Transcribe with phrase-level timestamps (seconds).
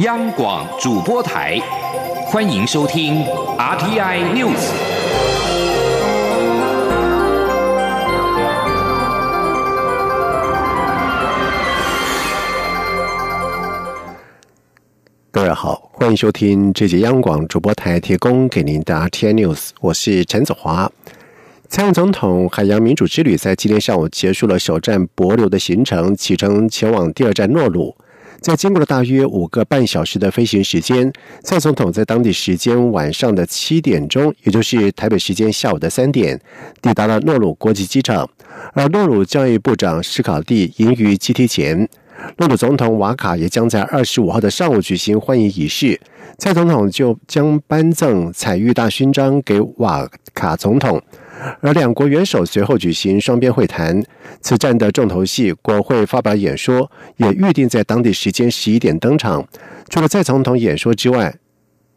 [0.00, 1.58] 央广主播台，
[2.26, 3.24] 欢迎收听
[3.56, 4.70] RTI News。
[15.30, 20.92] 各位好，欢迎收听这节央广主播台提供给您的 RTI News，我是陈子华。
[21.70, 27.96] 蔡英总统海洋民主之旅在今天上午结束了首站帛琉的行程，启程前往第二站诺鲁。
[28.46, 36.40] 在经过了大约五个半小时的飞行时间，蔡总统在当地时间晚上的七点钟，也就是台北时间下午的三点，
[36.80, 38.30] 抵达了诺鲁国际机场。
[38.72, 41.88] 而诺鲁教育部长史考蒂迎于机梯前，
[42.36, 46.00] 诺鲁总统瓦卡也将在二十五号的上午举行欢迎仪式。
[46.38, 51.02] 蔡总统就将颁赠彩玉大勋章给瓦卡总统。
[51.60, 54.02] 而两国元首随后举行双边会谈，
[54.40, 59.46] 此战的重头戏——国会发表演说，也预定在当地时间十一点登场。
[59.88, 61.34] 除了蔡总统演说之外，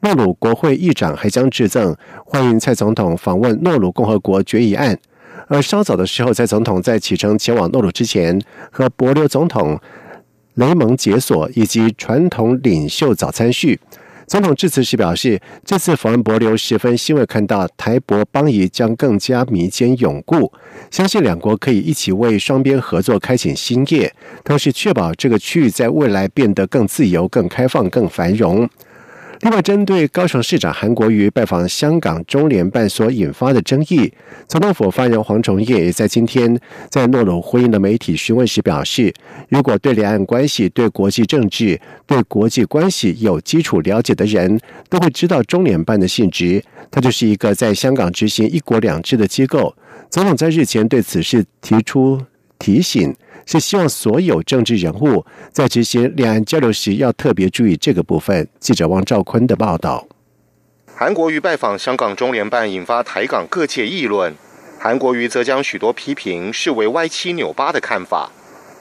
[0.01, 4.97] 诺鲁国会议长还将致赠欢迎蔡总统访问诺鲁共和国决议案。
[5.47, 8.39] 而稍早的时候，蔡总统在启程前往诺鲁之前，
[8.71, 9.79] 和伯琉总统
[10.55, 13.79] 雷蒙解锁以及传统领袖早餐叙。
[14.29, 20.53] 总统致辞时表示，这次访问博流十分欣慰，看到台博邦谊将更加弥坚永固，
[20.91, 24.13] 相信两国可以一起为双边合作开启新业，
[24.43, 28.69] 同时确保这个区域在未来变得更自由、更开放、更繁荣。
[29.41, 34.11] 另外，针对高雄市长韩国瑜拜访香港中联办所引发的争议，
[34.49, 36.59] 总统府发言人黄崇业也在今天
[36.89, 39.13] 在诺鲁回应的媒体询问时表示，
[39.47, 44.59] 如果对两岸关系、对国际政治、对国际关系有基础了解的人，
[44.89, 49.73] 都会知道中联办的性质，它就是一个在香港执行一国两制的机构。
[50.09, 52.21] 总统在日前对此事提出
[52.59, 53.15] 提醒。
[53.51, 58.47] 是希望所有政治人物在执行两岸交流时要特别注意这个部分。
[58.59, 60.07] 记者王兆坤的报道。
[60.93, 64.35] 韩国瑜拜访香港中联办，引发台港各界议论。
[64.77, 68.29] 韩国瑜则将许多批评视为歪七扭八的看法。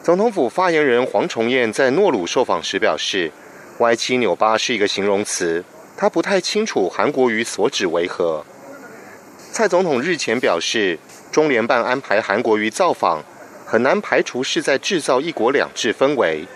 [0.02, 3.32] 总统府发言人黄崇彦在诺鲁受访时表示
[3.80, 5.64] ：“歪七扭八是一个形容词，
[5.96, 8.44] 他不太清楚韩国瑜所指为何。”
[9.50, 10.98] 蔡总统日前表示，
[11.32, 13.24] 中联办安排韩国瑜造访。
[13.70, 16.46] 很难排除是在制造一国两制氛围。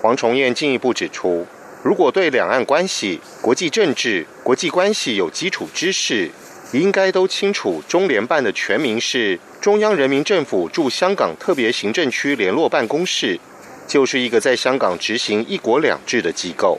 [0.00, 1.44] 黄崇彦进一步指出，
[1.82, 6.30] 如果对两岸关系、国际政治、国际关系有基础知识，
[6.72, 13.38] 应该都清楚中联办的全名是中央人民政府驻香港特别行政区联络办公室，
[13.86, 16.78] 就是一个在香港执行一国两制的机构。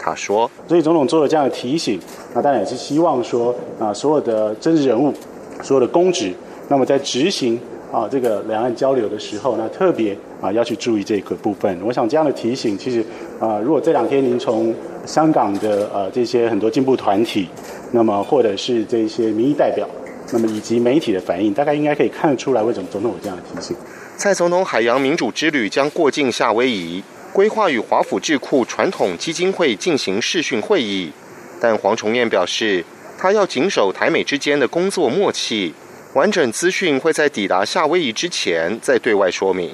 [0.00, 2.00] 他说：“所以总统做了这样的提醒，
[2.34, 5.14] 那当然也是希望说啊，所有的政治人物、
[5.62, 6.34] 所有的公职，
[6.68, 7.56] 那么在执行。”
[7.90, 11.80] 啊，这个两岸交流的时候，那特别啊要去注意这个部分。
[11.82, 13.02] 我想这样的提醒，其实
[13.40, 14.74] 啊，如果这两天您从
[15.06, 17.48] 香港的呃这些很多进步团体，
[17.92, 19.88] 那么或者是这些民意代表，
[20.32, 23.74] 那么以及媒体的反应，大概应该可以看得出来，为什么总统有这样的提醒。
[24.18, 31.10] 蔡总统海洋民主之旅将过境夏威夷，规划与华府智库传统基金会进行视讯会议，
[31.58, 32.84] 但黄崇彦表示，
[33.16, 35.72] 他要谨守台美之间的工作默契。
[36.18, 39.72] 完整资讯会在抵达夏威夷之前再对外说明。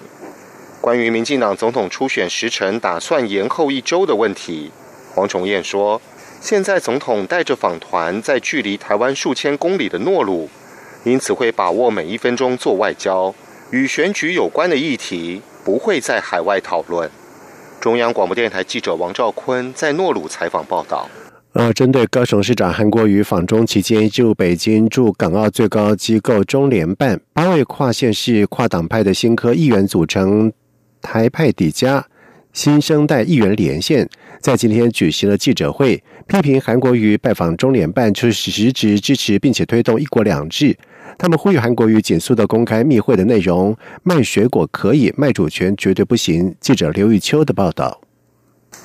[0.78, 4.71] 关于民进党总统初选时程打算延后一周的问题，
[5.15, 6.03] 黄崇彦说
[6.43, 10.50] ：“现在总统带着访团在距离台湾数千公里的诺鲁，
[11.05, 13.34] 因此会把握每一分钟做外交。
[13.71, 17.11] 与选举有关的议题不会在海外讨论。”
[17.81, 21.09] 中央广播电台记者王兆坤在诺鲁采访报道。
[21.55, 30.53] 呃，针对高雄市长韩国瑜访中期间就北京驻港澳最高机构中联办八位跨县市跨党派的新科议员组成
[31.01, 32.05] 台派底加
[32.53, 34.09] 新生代议员连线，
[34.41, 40.77] 在今天举行了记者会，批评韩国瑜拜访中联办就是实质支持并且推动一国两制。
[41.17, 46.53] 他们呼吁韩国瑜紧速的公开密会的内容，卖水果可以，卖主权绝对不行。
[46.59, 48.04] 记者刘玉秋的报道。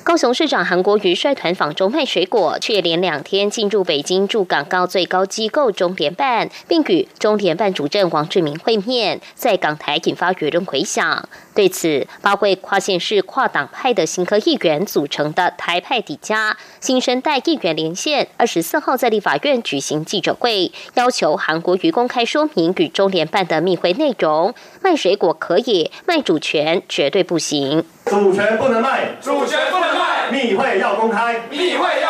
[0.02, 11.28] 高雄市长韩国瑜率团访中卖水果，却连两天进入北京驻港高最高机构中联办，并与中联办主任王志明会面，在港台引发舆论回响。
[11.60, 24.54] 对此，八位跨县市跨党派的新科议员组成的台派底家新生代议员连线，二十四号在立法院举行记者会，要求韩国瑜公开说明与中联办的密会内容。
[24.80, 27.84] 卖水果可以，卖主权绝对不行。
[28.06, 30.30] 主权不能卖，主权不能卖。
[30.30, 32.09] 密会要公开，密会要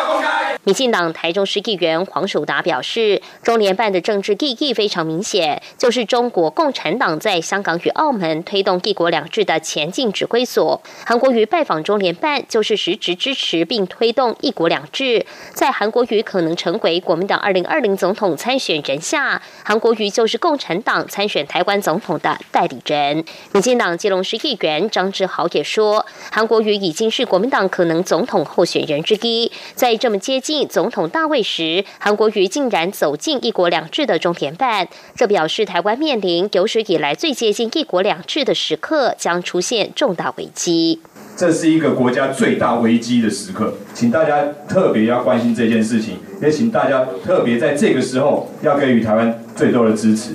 [0.63, 10.79] 民进党台中市议员黄守达表示，中联办的政治意义非常明显，就是中国共产党在香港与澳门推动“一国两制”的前进指挥所。
[11.03, 15.25] 韩国瑜拜访中联办，就是实质支持并推动“一国两制”。
[15.51, 23.25] 在韩国瑜可能成为国民党二零二零总统参选人下，韩国瑜就是共产党参选台湾总统的代理人。
[23.51, 30.50] 民进党基隆市议员张志豪也说，韩国瑜已经是国民党可能总统候选人之一，在这么接近。
[30.69, 40.99] 总统大位时，韩国瑜竟然走进“一国两制”的中联办，这表示台湾面临有史以来最接近“一国两制”的时刻，将出现重大危机。
[41.37, 50.31] 这是一个国家最大危机的时刻，请大家特别要关心这件事情，也请大家特别在这个时候要给予台湾最多的支持。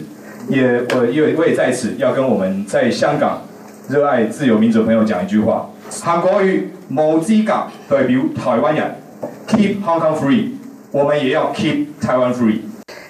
[0.49, 3.47] 也我因为我也在此要跟我们在香港
[3.89, 7.53] 热爱自由民主朋友讲一句话：韩国瑜冇资格
[7.89, 8.95] 代表台湾人。
[9.49, 10.51] Keep Hong Kong free，
[10.91, 12.61] 我们也要 keep Taiwan free。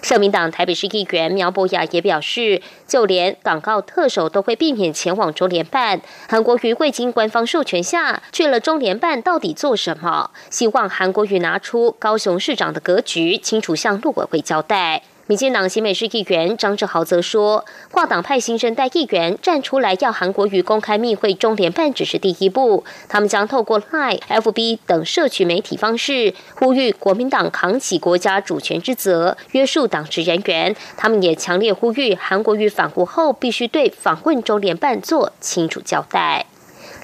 [0.03, 6.00] 社民党台北市议员苗博雅也表示，就连港澳特首都会避免前往中联办。
[6.29, 10.31] 韩国瑜未经官方授权下去了中联办，到底做什么？
[10.50, 15.03] 希望韩国瑜拿出高雄市长的格局，清楚向陆委会交代。
[15.28, 30.76] 民进党新美市议员张志豪则说，跨党派新生代议员站出来要韩国瑜公开密会中联办只是第一步，他们将透过 Line、FB 等社区媒体方式，呼吁国民党扛起国家主权之责，约束党职人员。
[30.96, 36.46] 他们也强烈呼吁韩国瑜返国后必须对访问中联办做清楚交代。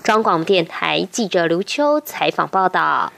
[0.04, 3.12] 中广电台记者刘秋采访报道。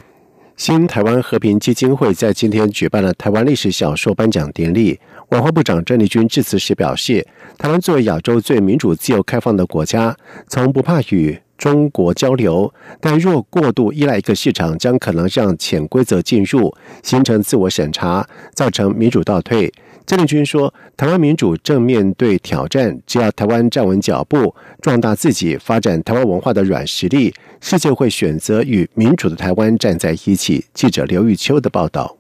[0.56, 4.98] 新台湾和平基金会在今天举办了台湾历史小说颁奖典礼。
[5.30, 7.26] 文化部长郑丽君致辞时表示，
[7.58, 10.16] 台湾作为亚洲最民主、自由、开放的国家，
[10.46, 16.72] 从不怕与中国交流，但若过度依赖一个市场，将可能让潜规则进入，
[17.02, 18.24] 形成自我审查，
[18.54, 19.72] 造成民主倒退。
[20.06, 32.16] 郑丽君说：“台湾民主正面对挑战，只要台湾站稳脚步，壮大自己，发展台湾文化的软实力，世界会选择与民主的台湾站在一起。”记者刘玉秋的报道。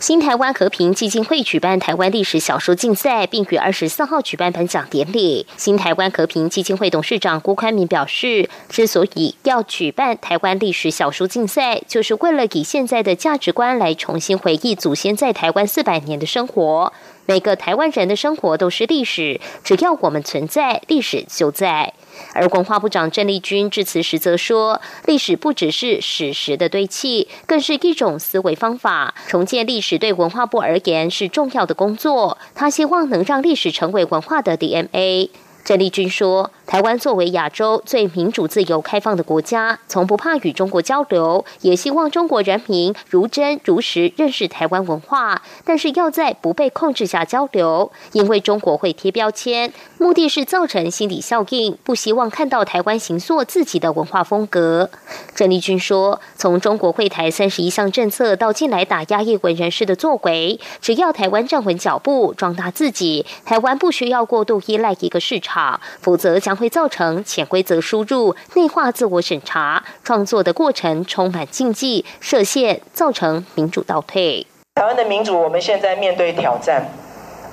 [0.00, 5.46] 新台湾和平基金会举办台湾历史小说竞赛，并于二十四号举办颁奖典礼。
[5.56, 16.92] 新台湾和平基金会董事长郭宽明表示，之所以要举办台湾历史小说竞赛，就是为了以现在的价值观来重新回忆祖先在台湾四百年的生活。
[17.26, 21.94] 每个台湾人的生活都是历史，只要我们存在，历史就在。
[22.32, 29.14] 而文化部长郑丽君致辞时则说：“历史不只是史实的堆砌，更是一种思维方法。
[29.26, 32.38] 重建历史对文化部而言是重要的工作。
[32.54, 35.30] 他希望能让历史成为文化的 DNA。”
[35.64, 36.50] 郑丽君说。
[36.66, 45.42] 台湾作为亚洲最民主、自由、开放的国家，从不怕与中国交流，也希望中国人民如真如实认识台湾文化。
[45.64, 54.88] 但是要在不被控制下交流，因为中国会贴标签，目的是造成心理效应，不希望看到台湾行塑自己的文化风格。
[55.34, 74.46] 郑丽君说：“从中国会台三十一项政策到近来打压艺文人士的作为，只要台湾站稳脚步，壮大自己，台湾不需要过度依赖一个市场，好否则将。”会造成潜规则输入、内化自我审查、创作的过程充满禁忌、设限，造成民主倒退。
[74.76, 76.86] 台湾的民主，我们现在面对挑战，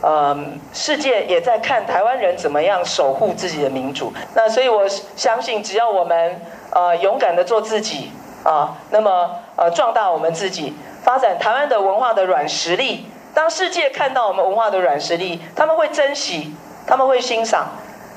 [0.03, 0.37] 呃，
[0.71, 4.13] 世界也在看台湾人怎么样守护自己的民主。
[4.35, 6.39] 那所以我相信，只要我们
[6.69, 8.11] 呃勇敢的做自己
[8.43, 16.53] 啊，那么呃壮大我们自己，发展台湾的文化的软实力，当世界看到我们文化的软实力，他们会珍惜，
[16.85, 17.67] 他们会欣赏。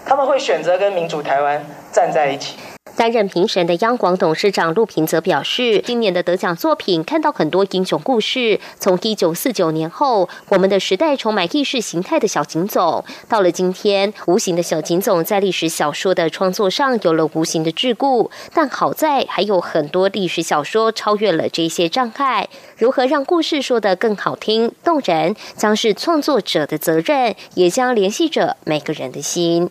[0.07, 2.57] 他们会选择跟民主台湾站在一起。
[2.97, 8.61] 担任评审的央广董事长陆平则表示，今年的得奖作品看到很多英雄故事。
[8.79, 18.31] 从一九四九年后，我们的时代充满意识形态的小警总，到了今天，无形的小警总在历史小说的创作上有了无形的桎梏。
[18.55, 22.49] 但好在还有很多历史小说超越了这些障碍。
[22.79, 29.69] 如何让故事说得更好听、动人，将是创作者的责任，也将联系着每个人的心。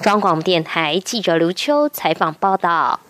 [0.00, 3.00] 中广电台记者刘秋采访报道：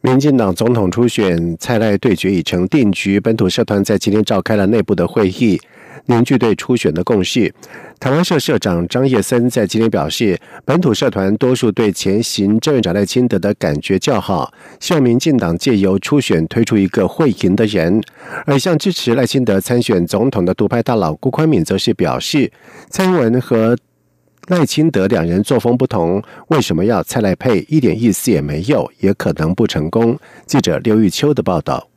[0.00, 5.60] 民进党总统初选蔡赖对决已成定局，本土社团在今天召开了内部的会议，
[6.06, 7.54] 凝聚对初选的共识。
[8.00, 18.02] 台湾社社长张叶森在今天表示，本土社团多数对前行政院长赖清德的感觉较好，希望民进党借由初选推出一个会赢的人。
[18.44, 22.50] 而向支持赖清德参选总统的独派大佬辜宽敏则是表示，
[22.90, 23.78] 蔡英文和
[24.48, 27.60] 赖清德两人作风不同，为什么要蔡赖配？
[27.68, 30.18] 一点意思也没有，也可能不成功。
[30.46, 31.91] 记者刘玉秋的报道。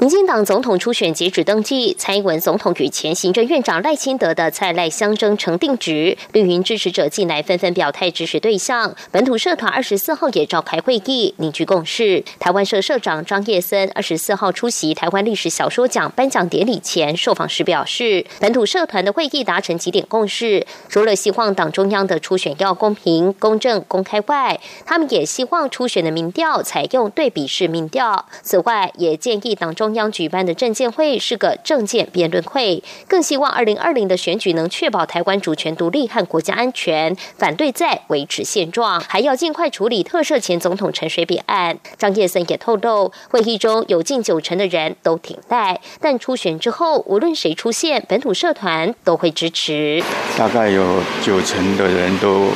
[0.00, 8.94] 民进党总统初选截止登记，蔡英文总统与前行政院长赖清德的蔡赖相争成定局，绿营支持者近来纷纷表态支持对象。
[9.10, 12.22] 本土社团二十四号也召开会议，凝聚共识。
[12.38, 28.26] 台湾社社长张叶森二十四号出席台湾历史小说奖颁奖典礼前受访时表示，本土社团的会议达成几点共识，除了希望党中央的初选要公平、公正、公开外，他们也希望初选的民调采用对比式民调。
[28.42, 29.87] 此外，也建议党中。
[29.88, 41.78] 中央举办的政见会是个政见辩论会，更希望二零二零的选举能确保台湾主权独立和国家安全，反对在维持现状，还要尽快处理特赦前总统陈水扁案。
[41.96, 50.04] 张叶森也透露，会议中有近九成的人都挺赖，但初选之后，无论谁出现，本土社团都会支持。
[50.36, 52.48] 大概有九成的人都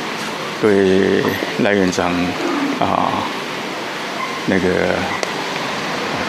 [0.61, 1.23] 对
[1.63, 2.13] 赖院长
[2.79, 3.09] 啊
[4.45, 4.93] 那个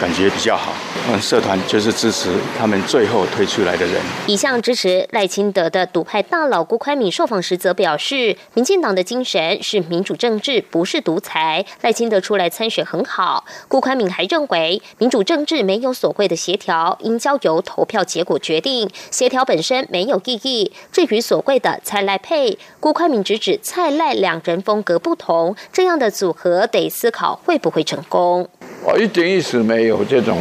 [0.00, 0.72] 感觉比较好。
[1.08, 4.00] 嗯，社团就是支持他们最后推出来的人。
[4.26, 11.64] 一向支持赖清德的独派大佬辜宽敏受访时则表示，民进党的精神是民主政治，不是独裁。
[11.82, 13.44] 赖清德出来参选很好。
[13.68, 20.72] 辜宽敏还认为，民主政治没有所谓的协调，应交由投票结果决定，协调本身没有意义。
[20.90, 28.48] 至于所谓的蔡赖配，辜宽敏直指蔡赖两人风格不同，这样的组合得思考会不会成功。
[28.86, 30.38] 我一点意思没有这种。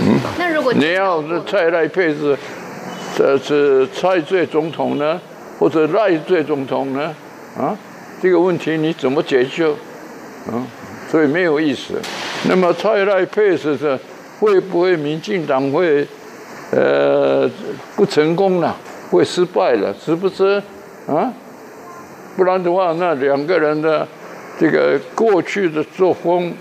[0.00, 2.36] 嗯，那如果你要是蔡赖配置，
[3.16, 5.20] 这是蔡最总统呢，
[5.56, 7.14] 或者赖最总统呢？
[7.56, 7.78] 啊，
[8.20, 9.68] 这个问题你怎么解决？
[10.50, 10.66] 啊，
[11.08, 11.94] 所以没有意思。
[12.48, 13.96] 那么蔡赖配置是
[14.40, 16.04] 会不会民进党会
[16.72, 17.48] 呃
[17.94, 18.76] 不成功了，
[19.10, 20.60] 会失败了，是不是？
[21.06, 21.32] 啊，
[22.36, 24.06] 不然的话，那两个人的
[24.58, 26.52] 这个过去的作风。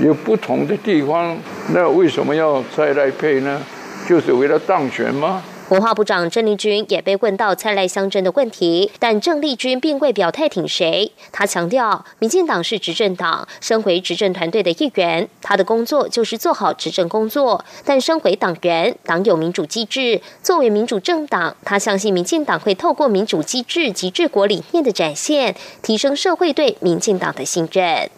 [0.00, 1.36] 有不同的地方，
[1.72, 3.60] 那为什么要再来配呢？
[4.08, 5.42] 就是为了当选吗？
[5.68, 11.10] 文化部长郑丽君也被问到蔡赖相争的问题，但郑丽君并未表态挺谁。
[11.30, 17.64] 他强调，民进党是执政党，身为执政团队的一员，他的工作就是做好执政工作。
[17.86, 28.10] 但身为党员，党有民主机制，作为民主政党，他相信民进党会透过民主机制及治国理念的展现，提升社会对民进党的信任。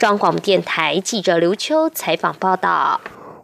[0.00, 2.98] 中广电台记者刘秋采访报道：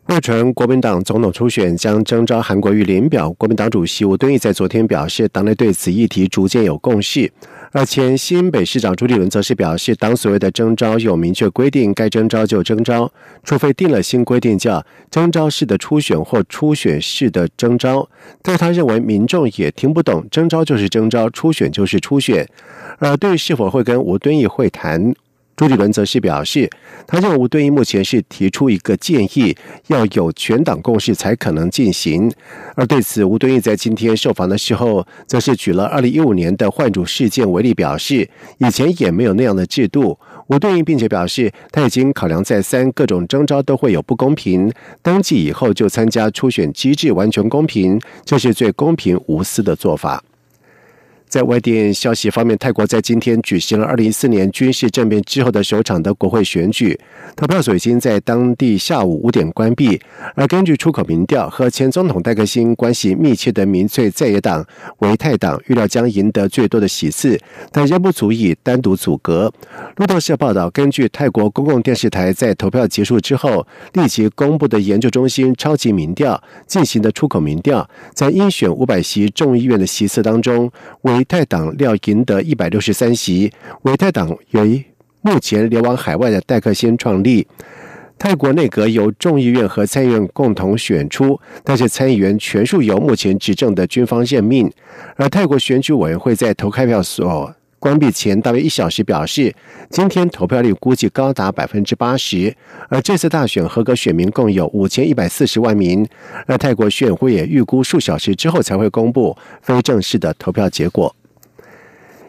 [0.06, 3.30] 日前，国民党总统初选将征召韩国瑜联表。
[3.32, 7.30] 国民党主席吴敦义在昨天表示，党内对此议题逐渐有共识。
[7.72, 13.12] 而前新北市长朱立伦则是表示，党所谓的征召有明确规定，该征召就征召，
[13.44, 18.08] 除非定了新规定，叫征召式的初选或初选式的征召。
[18.40, 22.48] 但他认为民众也听不懂，征召就是征召，初选就是初选。
[22.98, 25.14] 而对于是否会跟吴敦义会谈？
[25.56, 26.68] 朱立伦则是表示，
[27.06, 32.30] 他认为吴敦义目前是提出一个建议，要有全党共识才可能进行。
[32.74, 40.18] 而对此，吴敦义在今天受访的时候，则是举了二零一五年的换主事件为例，表示以前也没有那样的制度。
[40.48, 44.70] 吴敦义并且表示，他已经考量再三，各种征召都会有不公平，
[45.02, 50.22] 登记以后就参加初选机制，完全公平，这是最公平无私的做法。
[51.28, 56.98] 在外电消息方面，泰国在今天举行了二零一四年军事政变之后的首场的国会选举，
[57.34, 60.00] 投票所已经在当地下午五点关闭。
[60.34, 64.64] 而根据出口民调，和前总统戴克辛关系密切的民粹在野党
[65.00, 67.38] 维泰党预料将赢得最多的席次，
[67.72, 69.52] 但仍不足以单独阻隔。
[69.96, 80.70] 路透社报道，根据泰国公共电视台在投票结束之后立即公布的研究中心超级民调进行的出口民调，在应选五百席众议院的席次当中，
[81.16, 83.50] 维泰党料赢得一百六十三席。
[83.82, 84.66] 维泰党由
[85.22, 87.46] 目前流亡海外的戴克先创立。
[88.18, 94.70] 泰国内阁由众议院和参议院共同选出，但是参议员全数由目前执政的军方任命。
[95.16, 99.54] 而泰国选举委员会在投开票所关闭前大约一小时表示，
[99.90, 102.54] 今天投票率估计高达百分之八十。
[102.88, 106.06] 而这次大选合格选民共有五千一百四十万名。
[106.46, 111.14] 而泰国选会也预估数小时之后才会公布非正式的投票结果。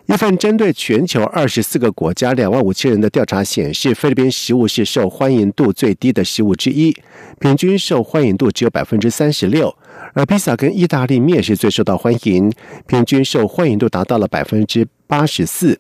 [0.06, 6.96] 一份针对全球二十四个国家两万五千人的调查显示，菲律宾食物是受欢迎度最低的食物之一，
[7.40, 9.76] 平均受欢迎度只有百分之三十六。
[10.14, 12.52] 而披萨跟意大利面是最受到欢迎
[12.88, 15.80] 平均受欢迎度达到了百分之八十四。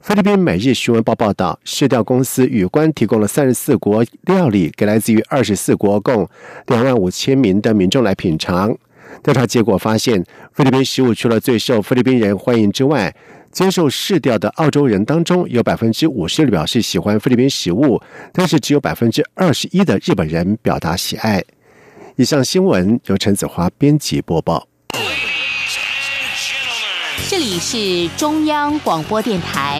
[0.00, 6.28] 菲律宾每日新闻报报道市调公司与官提供了三十四国料理给来自于二十四国共
[6.66, 8.74] 两万五千名的民众来品尝。
[9.22, 13.14] 调查结果发现菲律宾食物除了最受菲律宾人欢迎之外
[13.50, 18.00] 接受试调的澳洲人当中有百分之五十表示喜欢菲律宾食物
[18.32, 21.42] 但是只有百分之二十一的日本人表达喜爱。
[22.18, 24.66] 以上新闻由陈子华编辑播报。
[27.28, 29.76] 这里是中央广播电台。